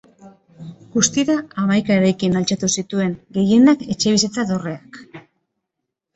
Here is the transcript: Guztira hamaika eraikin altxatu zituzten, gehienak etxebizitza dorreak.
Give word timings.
Guztira 0.95 1.35
hamaika 1.63 1.97
eraikin 1.97 2.39
altxatu 2.39 2.71
zituzten, 2.77 3.15
gehienak 3.39 3.85
etxebizitza 3.97 4.49
dorreak. 4.55 5.01